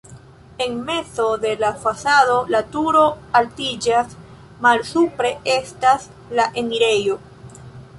En 0.57 0.81
mezo 0.83 1.37
de 1.37 1.57
la 1.63 1.69
fasado 1.83 2.39
la 2.55 2.63
turo 2.77 3.05
altiĝas, 3.41 4.17
malsupre 4.67 5.35
estas 5.61 6.13
la 6.41 6.53
enirejo. 6.65 7.25